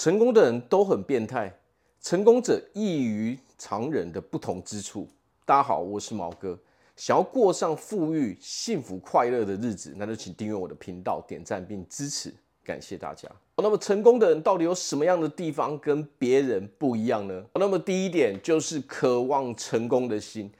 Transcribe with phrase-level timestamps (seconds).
[0.00, 1.54] 成功的人都很变态，
[2.00, 5.06] 成功者异于常人的不同之处。
[5.44, 6.58] 大家好，我是毛哥。
[6.96, 12.32] 想要过上富裕、幸福、快乐的日子，那就请订阅我的频道、点赞并支持，
[12.64, 13.28] 感谢大家。
[13.58, 17.44] 那么，成功的人到底有什么样的地方跟别人不一样呢？
[17.56, 20.50] 那么，第一点就是渴望成功的心。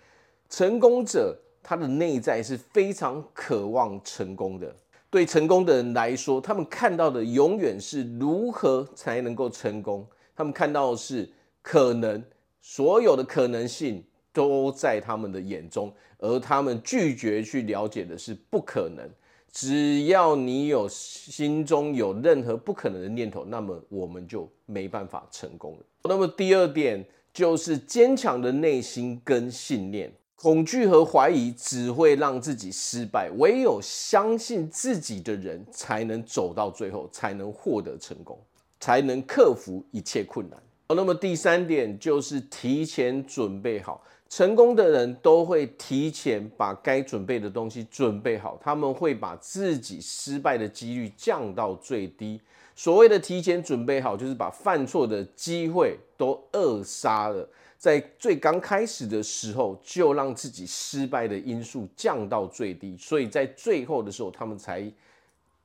[0.50, 4.76] 成功者他的内在是非常渴望成功的。
[5.10, 10.06] 对成功的人来说，他们看到的永远是如何才能够成功。
[10.36, 11.28] 他们看到的是
[11.60, 12.22] 可能，
[12.62, 19.04] 所有的可能性都在他们的眼中，而他们拒绝去了解的是不可能。
[19.52, 25.84] 只要你有心中有任何不可能的念头，那么我们就没办法成功了。
[26.04, 30.12] 那么第二点就是坚强的内心跟信念。
[30.42, 38.38] 恐惧和怀疑只会让自己失败，唯有相信自己的人才能走到最后，才能获得成功，
[38.80, 40.58] 才能克服一切困难。
[40.88, 52.40] 那么第三点就是提前准备好，成功的人都会提前把该准备的东西准备好，他们会把自己失败的几率降到最低。
[52.82, 57.46] 所谓的提前准备好，就是把犯错的机会都扼杀了。
[57.76, 64.90] 在最刚开始的时候，就让自己失败的因素降到最低，所以在最后的时候，他们才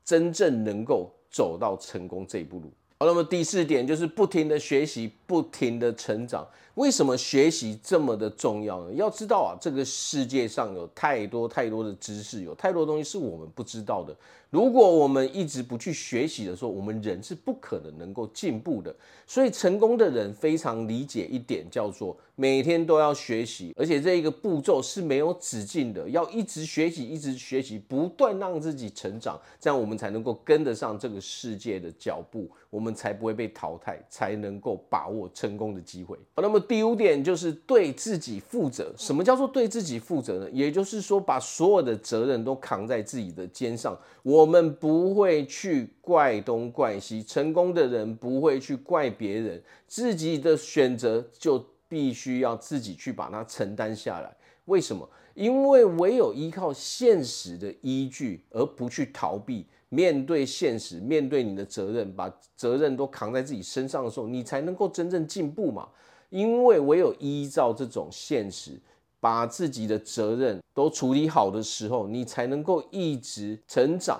[0.03, 2.69] 真正能够走到成功这一步路。
[2.98, 6.48] 好，那么第四点就是不停的学习，不停的成长。
[6.76, 8.94] 为什么学习这么的重要呢？
[8.94, 14.16] 要知道啊，这个世界上有太多太多的知识，有太多东西是我们不知道的。
[14.50, 18.94] 如果我们一直不去学习的时候，我们人是不可能能够进步的。
[19.28, 36.20] 所以成功的人非常理解一点，叫做每天都要学习，而且这一个步骤是没有止境的，要一直学习，一直学习，不断让自己成长，这样我们才能够跟得上这个世界的脚步，我们才不会被淘汰，才能够把握成功的机会。
[36.36, 38.94] 那么第五点就是对自己负责。
[38.98, 40.50] 什么叫做对自己负责呢？
[40.52, 43.98] 也就是说，把所有的责任都扛在自己的肩上。
[44.23, 54.36] 我们不会去怪东怪西，成功的人不会去怪别人，自己的选择就必须要自己去把它承担下来。
[54.66, 55.10] 为什么？
[55.33, 65.88] 因为唯有依靠现实的依据，而不去逃避，面对现实，面对你的责任，把责任都扛在自己身上的时候，你才能够真正进步嘛。
[66.30, 68.80] 因为唯有依照这种现实。
[69.22, 74.20] 把自己的责任都处理好的时候，你才能够一直成长，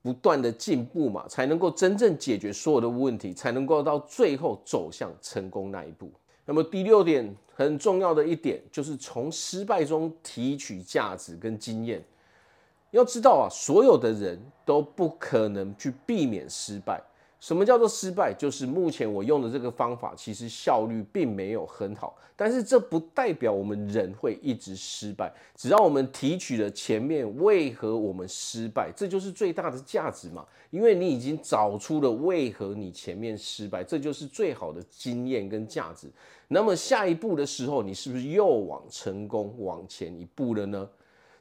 [0.00, 6.08] 不断的进步嘛，才能够真正解决所有的问题，才能够到最后走向成功那一步。
[6.44, 12.00] 那么第六点很重要的一点，就是从失败中提取价值跟经验。
[12.90, 17.02] 要知道啊，所有的人都不可能去避免失败。
[17.40, 18.34] 什么叫做失败？
[18.36, 25.32] 就是目前我用的这个方法，其实效率并没有很好，但是这不代表我们人会一直失败。
[25.54, 30.44] 只要我们提取了前面为何我们失败，这就是最大的价值嘛。
[30.70, 36.10] 因为你已经找出了为何你前面失败，这就是最好的经验跟价值。
[36.48, 40.88] 那么下一步的时候，你是不是又往成功往前一步了呢？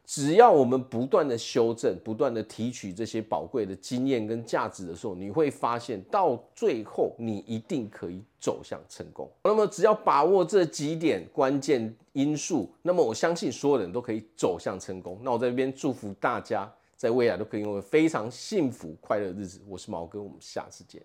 [0.08, 9.30] 只要我们不断的修正，不断的提取这些宝贵的经验跟价值的时候，你会发现到最后你一定可以走向成功。
[9.44, 15.20] 那么只要把握这几点关键因素，那么我相信所有人都可以走向成功。
[15.22, 19.60] 那我在这边祝福大家，在未来都可以拥有非常幸福快乐的日子。
[19.68, 21.02] 我是毛哥，我们下次见。